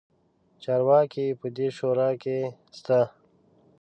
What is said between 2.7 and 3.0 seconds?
شته.